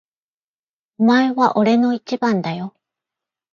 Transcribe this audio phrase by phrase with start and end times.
[0.97, 2.73] お前は俺の一番だよ。